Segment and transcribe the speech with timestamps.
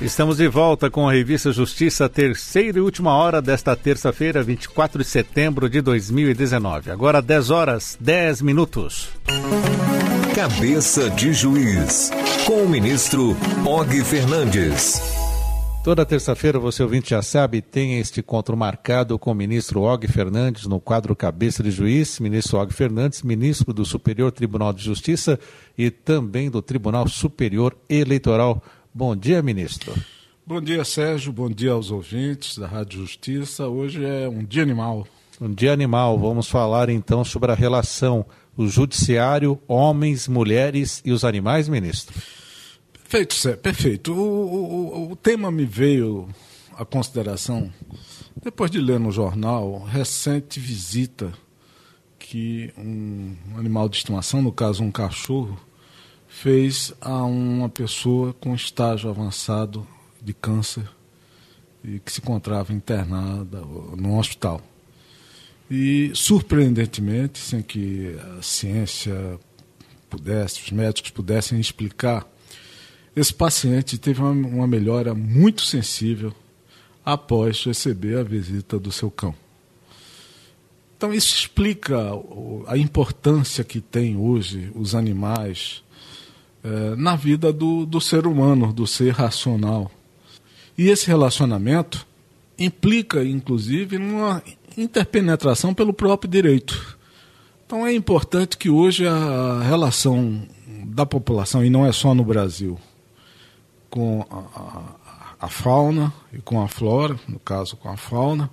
[0.00, 5.08] Estamos de volta com a revista Justiça, terceira e última hora desta terça-feira, 24 de
[5.08, 6.92] setembro de 2019.
[6.92, 9.08] Agora 10 horas, 10 minutos.
[10.36, 12.12] Cabeça de Juiz,
[12.46, 15.02] com o ministro Og Fernandes.
[15.82, 20.66] Toda terça-feira, você ouvinte já sabe, tem este encontro marcado com o ministro Og Fernandes
[20.66, 22.20] no quadro Cabeça de Juiz.
[22.20, 25.40] Ministro Og Fernandes, ministro do Superior Tribunal de Justiça
[25.76, 28.62] e também do Tribunal Superior Eleitoral.
[28.92, 29.94] Bom dia, ministro.
[30.46, 31.32] Bom dia, Sérgio.
[31.32, 33.68] Bom dia aos ouvintes da Rádio Justiça.
[33.68, 35.06] Hoje é um dia animal.
[35.40, 36.18] Um dia animal.
[36.18, 38.24] Vamos falar então sobre a relação
[38.56, 42.14] o judiciário, homens, mulheres e os animais, ministro.
[42.92, 43.60] Perfeito, Sérgio.
[43.60, 44.12] Perfeito.
[44.12, 46.28] O, o, o tema me veio
[46.76, 47.70] à consideração
[48.42, 51.32] depois de ler no jornal recente visita
[52.18, 55.58] que um animal de estimação, no caso um cachorro,
[56.40, 59.84] fez a uma pessoa com estágio avançado
[60.22, 60.88] de câncer
[61.82, 64.60] e que se encontrava internada no hospital.
[65.68, 69.38] E, surpreendentemente, sem que a ciência
[70.08, 72.24] pudesse, os médicos pudessem explicar,
[73.16, 76.32] esse paciente teve uma, uma melhora muito sensível
[77.04, 79.34] após receber a visita do seu cão.
[80.96, 81.98] Então, isso explica
[82.68, 85.82] a importância que tem hoje os animais
[86.62, 89.90] é, na vida do, do ser humano, do ser racional.
[90.76, 92.06] E esse relacionamento
[92.58, 94.42] implica, inclusive, numa
[94.76, 96.98] interpenetração pelo próprio direito.
[97.66, 100.46] Então é importante que hoje a relação
[100.86, 102.78] da população, e não é só no Brasil,
[103.90, 108.50] com a, a, fauna e com a flora, no caso com a fauna,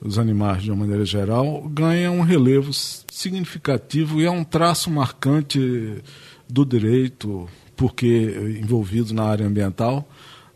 [0.00, 6.02] os animais de uma maneira geral, ganha um relevo significativo e é um traço marcante
[6.48, 10.08] do direito, porque envolvido na área ambiental,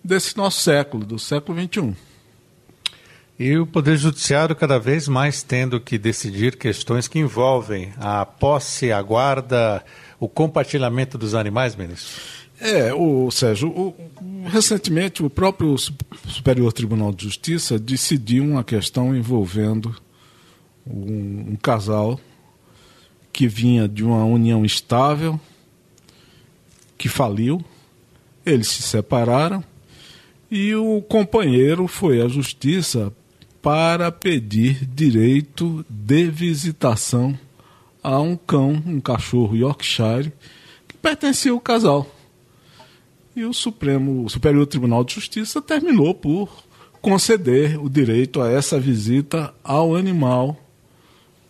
[0.03, 1.97] desse nosso século, do século XXI.
[3.39, 8.91] E o Poder Judiciário cada vez mais tendo que decidir questões que envolvem a posse,
[8.91, 9.85] a guarda,
[10.19, 12.21] o compartilhamento dos animais, ministro?
[12.61, 13.95] É, o Sérgio, o,
[14.47, 15.77] recentemente o próprio
[16.27, 19.95] Superior Tribunal de Justiça decidiu uma questão envolvendo
[20.85, 22.19] um, um casal
[23.33, 25.39] que vinha de uma união estável,
[26.99, 27.65] que faliu,
[28.45, 29.65] eles se separaram
[30.51, 33.13] e o companheiro foi à justiça
[33.63, 37.39] para pedir direito de visitação
[38.03, 40.33] a um cão, um cachorro Yorkshire,
[40.87, 42.07] que pertencia ao casal.
[43.37, 46.65] E o Supremo, o Superior Tribunal de Justiça terminou por
[47.01, 50.57] conceder o direito a essa visita ao animal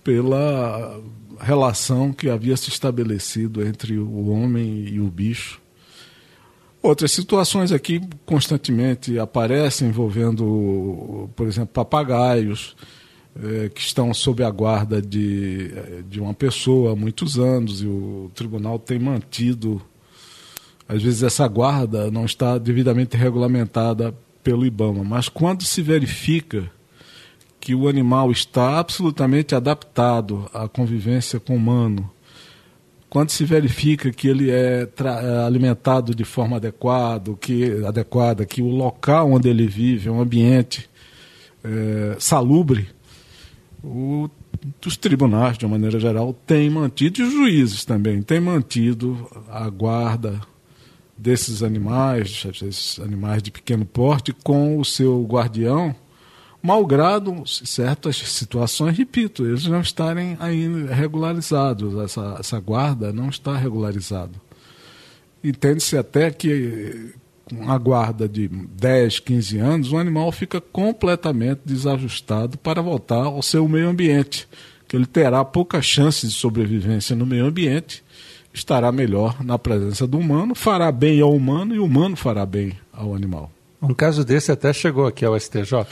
[0.02, 1.00] pela
[1.40, 5.60] relação que havia se estabelecido entre o homem e o bicho
[6.80, 12.76] Outras situações aqui constantemente aparecem envolvendo, por exemplo, papagaios
[13.36, 17.86] eh, que estão sob a guarda de, eh, de uma pessoa há muitos anos e
[17.86, 19.82] o tribunal tem mantido.
[20.88, 26.70] Às vezes essa guarda não está devidamente regulamentada pelo IBAMA, mas quando se verifica
[27.60, 32.10] que o animal está absolutamente adaptado à convivência com o humano,
[33.10, 38.68] quando se verifica que ele é, é alimentado de forma adequada, que, adequada, que o
[38.68, 40.88] local onde ele vive é um ambiente
[41.64, 42.88] é, salubre,
[43.82, 44.28] o,
[44.84, 49.68] os tribunais, de uma maneira geral, têm mantido, e os juízes também, têm mantido a
[49.70, 50.40] guarda
[51.16, 55.94] desses animais, esses animais de pequeno porte, com o seu guardião
[56.68, 64.32] malgrado certas situações, repito, eles não estarem ainda regularizados, essa, essa guarda não está regularizada.
[65.42, 67.14] Entende-se até que
[67.48, 73.40] com a guarda de 10, 15 anos, o animal fica completamente desajustado para voltar ao
[73.42, 74.46] seu meio ambiente,
[74.86, 78.04] que ele terá poucas chances de sobrevivência no meio ambiente,
[78.52, 82.74] estará melhor na presença do humano, fará bem ao humano e o humano fará bem
[82.92, 83.50] ao animal.
[83.80, 85.86] Um caso desse até chegou aqui ao STJ.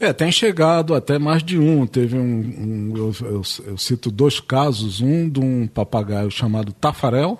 [0.00, 1.86] É, tem chegado até mais de um.
[1.86, 2.22] Teve um.
[2.22, 7.38] um eu, eu, eu, cito dois casos: um de um papagaio chamado Tafarel,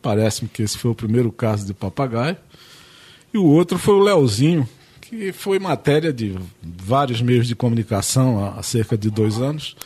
[0.00, 2.36] parece-me que esse foi o primeiro caso de papagaio,
[3.32, 4.66] e o outro foi o Leozinho,
[5.02, 9.76] que foi matéria de vários meios de comunicação há, há cerca de dois anos,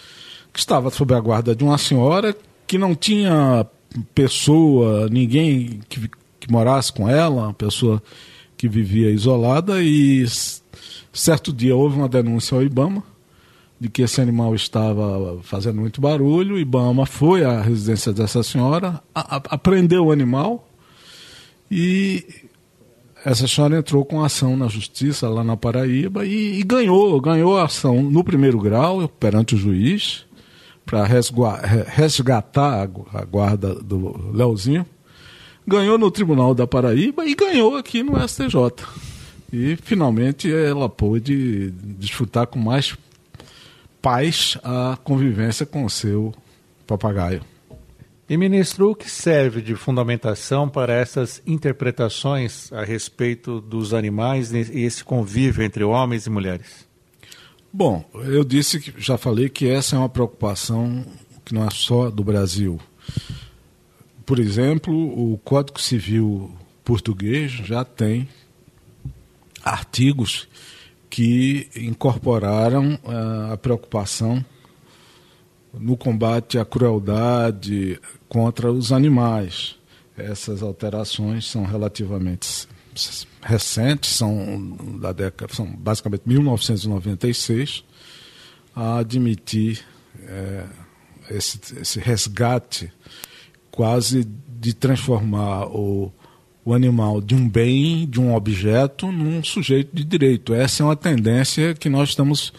[0.52, 2.36] que estava sob a guarda de uma senhora
[2.68, 3.66] que não tinha
[4.14, 6.08] pessoa, ninguém que,
[6.38, 8.00] que morasse com ela, uma pessoa
[8.56, 10.24] que vivia isolada e
[11.12, 13.02] Certo dia houve uma denúncia ao IBAMA
[13.78, 16.54] de que esse animal estava fazendo muito barulho.
[16.54, 20.68] O IBAMA foi à residência dessa senhora, apreendeu o animal
[21.70, 22.24] e
[23.24, 27.64] essa senhora entrou com ação na justiça lá na Paraíba e, e ganhou, ganhou a
[27.64, 30.24] ação no primeiro grau perante o juiz
[30.86, 34.86] para resgatar a guarda do Leozinho.
[35.66, 38.56] Ganhou no Tribunal da Paraíba e ganhou aqui no STJ.
[39.52, 42.96] E finalmente ela pôde desfrutar com mais
[44.00, 46.34] paz a convivência com o seu
[46.86, 47.42] papagaio.
[48.28, 54.80] E, ministro, o que serve de fundamentação para essas interpretações a respeito dos animais e
[54.80, 56.88] esse convívio entre homens e mulheres?
[57.70, 61.04] Bom, eu disse que já falei que essa é uma preocupação
[61.44, 62.80] que não é só do Brasil.
[64.24, 66.50] Por exemplo, o Código Civil
[66.84, 68.28] português já tem
[69.64, 70.48] artigos
[71.08, 74.44] que incorporaram uh, a preocupação
[75.72, 79.76] no combate à crueldade contra os animais.
[80.16, 82.68] Essas alterações são relativamente
[83.42, 87.84] recentes, são da década, são basicamente 1996,
[88.76, 89.82] a admitir
[90.20, 90.66] é,
[91.30, 92.92] esse, esse resgate
[93.70, 96.12] quase de transformar o,
[96.64, 100.54] o animal de um bem, de um objeto, num sujeito de direito.
[100.54, 102.52] Essa é uma tendência que nós estamos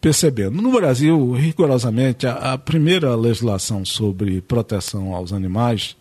[0.00, 0.62] percebendo.
[0.62, 5.96] No Brasil, rigorosamente, a, a primeira legislação sobre proteção aos animais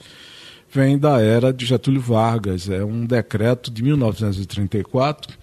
[0.72, 2.70] vem da era de Getúlio Vargas.
[2.70, 5.36] É um decreto de 1934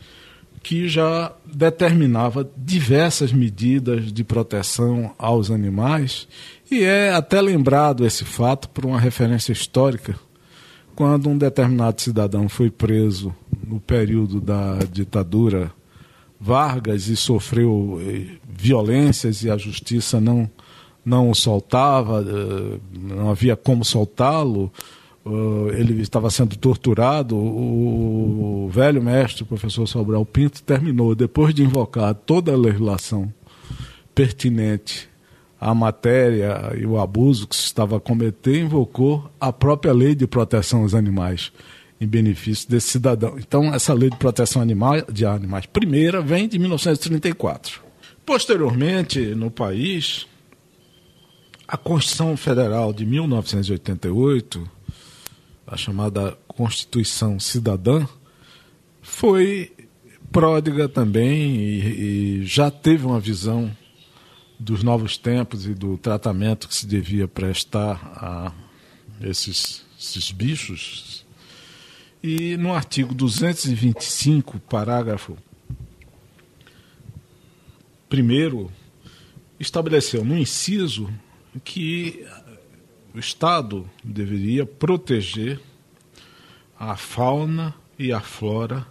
[0.62, 6.26] que já determinava diversas medidas de proteção aos animais
[6.70, 10.14] e é até lembrado esse fato por uma referência histórica
[10.94, 13.34] quando um determinado cidadão foi preso
[13.66, 15.72] no período da ditadura
[16.40, 20.50] Vargas e sofreu eh, violências e a justiça não
[21.04, 24.72] não o soltava, eh, não havia como soltá-lo,
[25.24, 27.36] eh, ele estava sendo torturado.
[27.36, 33.32] O velho mestre, o professor Sobral Pinto, terminou, depois de invocar toda a legislação
[34.14, 35.08] pertinente
[35.64, 40.26] à matéria e o abuso que se estava a cometer, invocou a própria lei de
[40.26, 41.50] proteção aos animais
[41.98, 43.38] em benefício desse cidadão.
[43.38, 47.80] Então, essa lei de proteção animal, de animais, primeira, vem de 1934.
[48.26, 50.26] Posteriormente, no país,
[51.66, 54.70] a Constituição Federal de 1988,
[55.66, 58.06] a chamada Constituição Cidadã,
[59.00, 59.72] foi
[60.30, 63.74] pródiga também e, e já teve uma visão
[64.58, 68.52] dos novos tempos e do tratamento que se devia prestar a
[69.20, 71.24] esses, esses bichos.
[72.22, 75.36] E no artigo 225, parágrafo
[78.08, 78.70] primeiro,
[79.58, 81.12] estabeleceu no inciso
[81.64, 82.24] que
[83.14, 85.60] o Estado deveria proteger
[86.78, 88.86] a fauna e a flora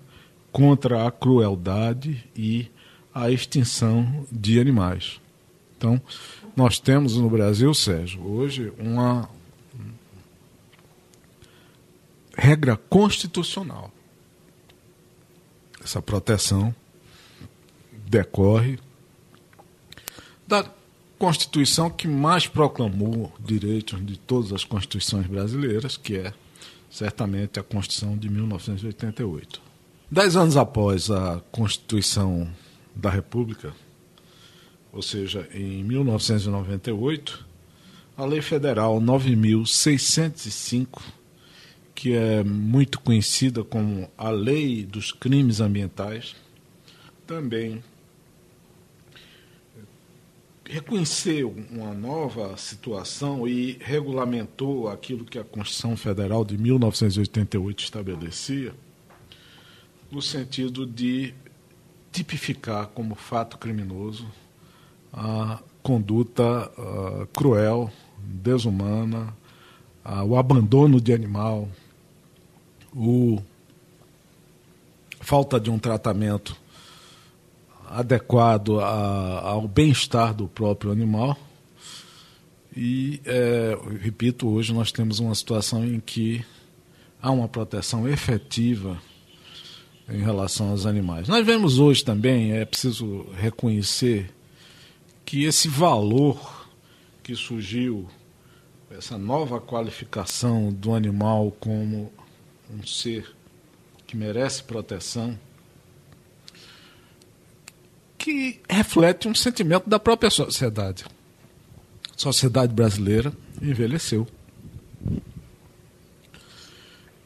[0.52, 2.68] contra a crueldade e
[3.14, 5.23] a extinção de animais.
[5.84, 6.02] Então,
[6.56, 9.30] nós temos no Brasil, Sérgio, hoje uma
[12.38, 13.92] regra constitucional.
[15.84, 16.74] Essa proteção
[18.08, 18.80] decorre
[20.48, 20.66] da
[21.20, 26.34] Constituição que mais proclamou direitos de todas as constituições brasileiras, que é
[26.90, 29.62] certamente a Constituição de 1988.
[30.10, 32.50] Dez anos após a Constituição
[32.96, 33.74] da República,
[34.94, 37.44] ou seja, em 1998,
[38.16, 41.02] a Lei Federal 9.605,
[41.96, 46.36] que é muito conhecida como a Lei dos Crimes Ambientais,
[47.26, 47.84] também
[50.64, 58.76] reconheceu uma nova situação e regulamentou aquilo que a Constituição Federal de 1988 estabelecia,
[60.12, 61.34] no sentido de
[62.12, 64.43] tipificar como fato criminoso
[65.14, 69.36] a conduta uh, cruel, desumana,
[70.04, 71.70] uh, o abandono de animal,
[72.96, 73.42] o
[75.22, 76.56] falta de um tratamento
[77.88, 81.38] adequado a, ao bem-estar do próprio animal.
[82.76, 86.44] E, é, repito, hoje nós temos uma situação em que
[87.22, 89.00] há uma proteção efetiva
[90.10, 91.28] em relação aos animais.
[91.28, 94.30] Nós vemos hoje também, é preciso reconhecer,
[95.34, 96.70] que esse valor
[97.24, 98.08] que surgiu,
[98.92, 102.14] essa nova qualificação do animal como
[102.72, 103.36] um ser
[104.06, 105.36] que merece proteção,
[108.16, 111.04] que reflete um sentimento da própria sociedade.
[112.16, 114.28] A sociedade brasileira envelheceu.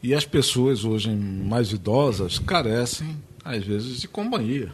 [0.01, 4.71] E as pessoas hoje mais idosas carecem, às vezes, de companhia.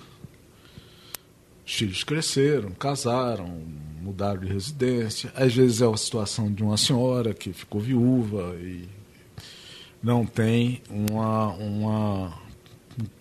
[1.65, 3.62] Os filhos cresceram, casaram,
[4.01, 5.32] mudaram de residência.
[5.36, 8.88] Às vezes é a situação de uma senhora que ficou viúva e
[10.01, 12.34] não tem uma, uma,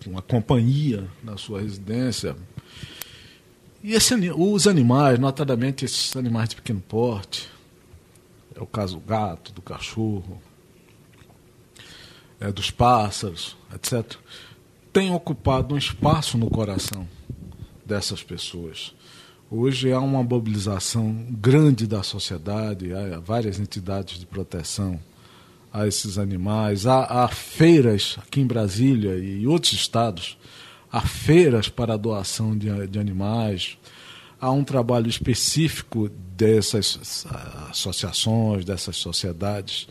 [0.05, 2.35] uma companhia na sua residência.
[3.81, 7.49] E esse, os animais, notadamente esses animais de pequeno porte,
[8.53, 10.41] é o caso do gato, do cachorro,
[12.39, 14.17] é, dos pássaros, etc.,
[14.91, 17.07] tem ocupado um espaço no coração
[17.93, 18.91] dessas pessoas.
[19.51, 24.99] Hoje há uma mobilização grande da sociedade, há várias entidades de proteção
[25.71, 30.39] a esses animais, há, há feiras aqui em Brasília e em outros estados,
[30.91, 33.77] há feiras para a doação de, de animais,
[34.41, 37.27] há um trabalho específico dessas
[37.69, 39.87] associações, dessas sociedades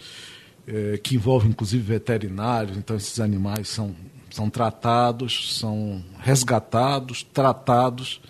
[0.67, 3.95] é, que envolve inclusive veterinários, então esses animais são,
[4.33, 8.21] são tratados, são resgatados, tratados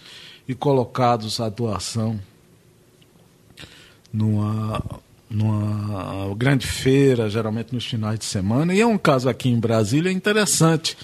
[0.49, 2.19] e colocados à doação
[4.13, 4.83] numa,
[5.31, 8.75] numa grande feira, geralmente nos finais de semana.
[8.75, 10.97] E é um caso aqui em Brasília interessante.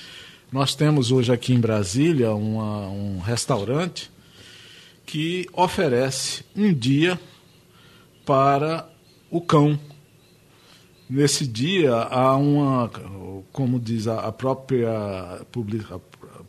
[0.50, 4.10] Nós temos hoje aqui em Brasília uma, um restaurante
[5.06, 7.18] que oferece um dia
[8.26, 8.88] para
[9.30, 9.78] o cão
[11.08, 12.90] Nesse dia há uma,
[13.50, 15.40] como diz a, própria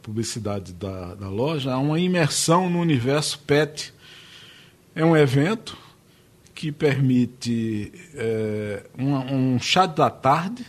[0.03, 3.93] publicidade da, da loja, há uma imersão no universo PET.
[4.93, 5.77] É um evento
[6.53, 10.65] que permite é, um, um chá da tarde,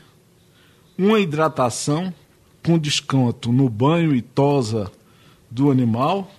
[0.97, 2.15] uma hidratação
[2.65, 4.89] com desconto no banho e tosa
[5.51, 6.31] do animal.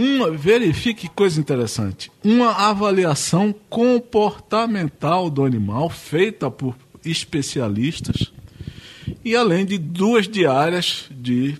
[0.00, 8.32] Uma, verifique coisa interessante, uma avaliação comportamental do animal feita por especialistas
[9.24, 11.58] e além de duas diárias de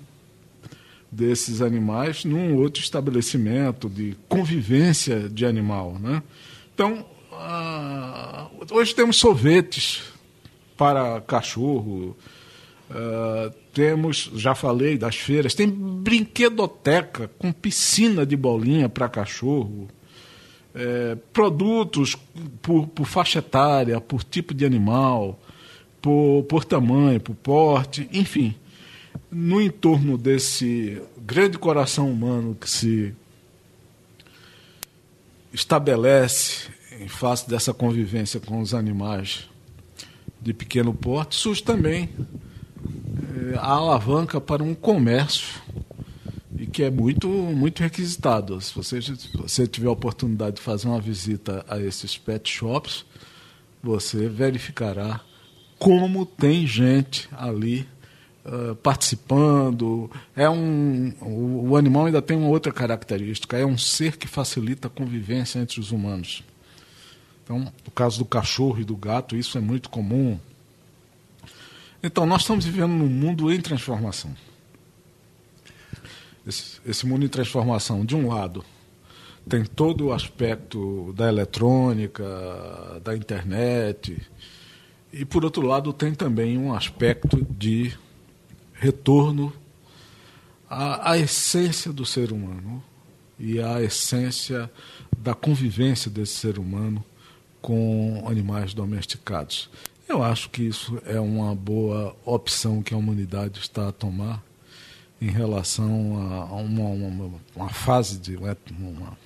[1.11, 6.23] desses animais num outro estabelecimento de convivência de animal, né?
[6.73, 10.01] Então, uh, hoje temos sorvetes
[10.77, 12.17] para cachorro,
[12.91, 19.89] uh, temos, já falei das feiras, tem brinquedoteca com piscina de bolinha para cachorro,
[20.75, 22.17] é, produtos
[22.63, 25.39] por, por faixa etária, por tipo de animal,
[26.01, 28.55] por, por tamanho, por porte, enfim.
[29.31, 33.15] No entorno desse grande coração humano que se
[35.53, 36.69] estabelece
[37.01, 39.49] em face dessa convivência com os animais
[40.41, 42.09] de pequeno porte, surge também
[43.57, 45.61] a alavanca para um comércio
[46.57, 48.61] e que é muito muito requisitado.
[48.61, 53.05] Se você, se você tiver a oportunidade de fazer uma visita a esses pet shops,
[53.83, 55.21] você verificará
[55.79, 57.87] como tem gente ali
[58.45, 60.11] uh, participando.
[60.35, 64.89] É um, o, o animal ainda tem uma outra característica, é um ser que facilita
[64.89, 66.43] a convivência entre os humanos.
[67.45, 70.39] Então, no caso do cachorro e do gato, isso é muito comum.
[72.03, 74.35] Então, nós estamos vivendo num mundo em transformação.
[76.47, 78.65] Esse, esse, mundo em transformação, de um lado,
[79.49, 82.25] tem todo o aspecto da eletrônica,
[83.03, 84.17] da internet,
[85.13, 87.93] e, por outro lado, tem também um aspecto de
[88.75, 89.53] retorno
[90.71, 92.83] à, à essência do ser humano
[93.39, 94.71] e à essência
[95.17, 97.05] da convivência desse ser humano
[97.61, 99.69] com animais domesticados.
[100.09, 104.43] Eu acho que isso é uma boa opção que a humanidade está a tomar
[105.21, 109.19] em relação a uma, uma, uma fase de uma, uma,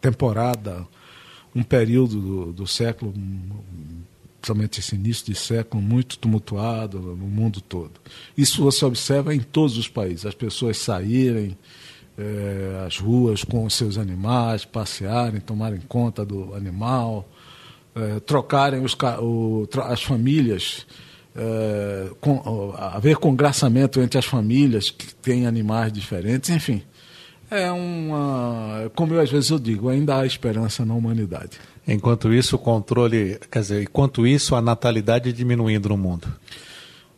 [0.00, 0.86] temporada,
[1.52, 3.12] um período do, do século,
[4.40, 7.92] principalmente esse início de século, muito tumultuado no mundo todo.
[8.36, 11.58] Isso você observa em todos os países, as pessoas saírem
[12.16, 17.28] é, às ruas com os seus animais, passearem, tomarem conta do animal,
[17.96, 20.86] é, trocarem os, o, as famílias,
[21.34, 26.82] é, com, haver congraçamento entre as famílias que têm animais diferentes, enfim.
[27.50, 28.90] É uma.
[28.94, 31.58] Como eu às vezes eu digo, ainda há esperança na humanidade.
[31.86, 33.38] Enquanto isso, o controle.
[33.50, 36.26] Quer dizer, enquanto isso, a natalidade diminuindo no mundo.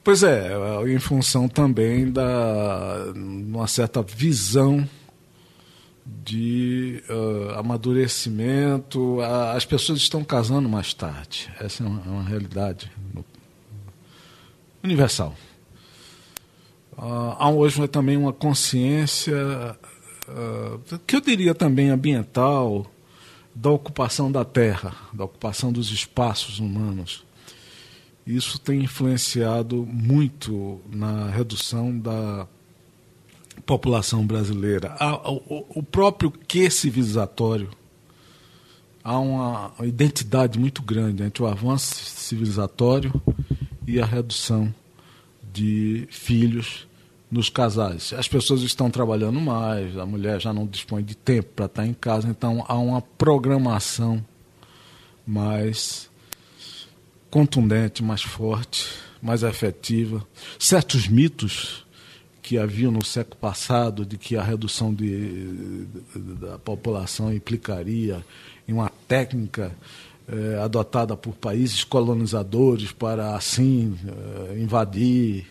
[0.04, 0.50] Pois é,
[0.86, 4.86] em função também da uma certa visão
[6.24, 9.18] de uh, amadurecimento.
[9.54, 11.50] as pessoas estão casando mais tarde.
[11.60, 12.90] Essa é uma, é uma realidade
[14.82, 15.34] universal.
[16.92, 19.36] Uh, há hoje também uma consciência,
[20.28, 22.86] uh, que eu diria também ambiental,
[23.54, 27.24] da ocupação da terra, da ocupação dos espaços humanos.
[28.26, 32.46] Isso tem influenciado muito na redução da
[33.64, 34.94] população brasileira.
[35.40, 37.70] O próprio que civilizatório
[39.02, 43.12] há uma identidade muito grande entre o avanço civilizatório
[43.86, 44.72] e a redução
[45.52, 46.86] de filhos
[47.30, 48.12] nos casais.
[48.12, 51.94] As pessoas estão trabalhando mais, a mulher já não dispõe de tempo para estar em
[51.94, 54.24] casa, então há uma programação
[55.26, 56.10] mais
[57.30, 58.86] contundente, mais forte,
[59.22, 60.26] mais efetiva.
[60.58, 61.84] Certos mitos
[62.48, 65.84] que haviam no século passado de que a redução de,
[66.40, 68.24] da população implicaria
[68.66, 69.70] em uma técnica
[70.26, 75.46] eh, adotada por países colonizadores para assim eh, invadir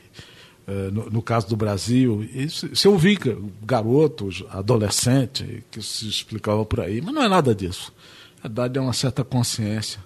[0.67, 3.15] eh, no, no, caso do Brasil, isso, se eu vi
[3.63, 7.93] garotos, adolescentes, que se explicava por aí, mas não é nada disso.
[8.39, 9.99] A verdade é uma certa consciência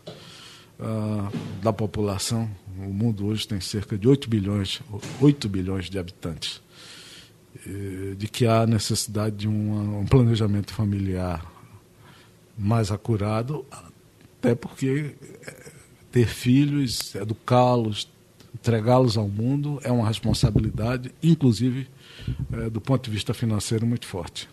[0.77, 1.31] uh,
[1.63, 2.49] da população.
[2.77, 4.81] O mundo hoje tem cerca de 8 bilhões,
[5.21, 6.59] 8 bilhões de habitantes.
[8.17, 11.45] De que há necessidade de um, planejamento familiar
[12.57, 15.15] mais acurado, até porque
[15.45, 15.71] eh,
[16.11, 18.09] ter filhos, educá-los,
[18.53, 21.87] entregá-los ao mundo é uma responsabilidade, inclusive
[22.53, 24.47] é, do ponto de vista financeiro, muito forte.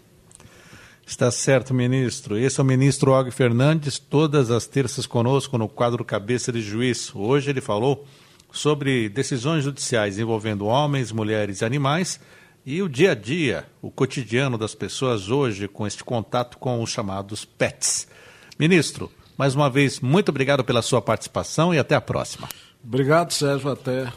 [1.06, 2.36] Está certo, ministro.
[2.36, 7.14] Esse é o ministro Og Fernandes, todas as terças conosco no quadro Cabeça de Juiz.
[7.14, 8.06] Hoje ele falou
[8.52, 12.20] sobre decisões judiciais envolvendo homens, mulheres e animais
[12.70, 16.90] e o dia a dia, o cotidiano das pessoas hoje com este contato com os
[16.90, 18.06] chamados PETs.
[18.58, 22.46] Ministro, mais uma vez, muito obrigado pela sua participação e até a próxima.
[22.84, 23.70] Obrigado, Sérgio.
[23.70, 24.12] Até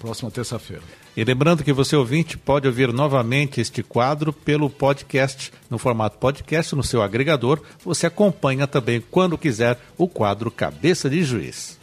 [0.00, 0.82] próxima terça-feira.
[1.16, 6.74] E lembrando que você ouvinte pode ouvir novamente este quadro pelo podcast, no formato podcast,
[6.74, 7.62] no seu agregador.
[7.84, 11.78] Você acompanha também, quando quiser, o quadro Cabeça de Juiz.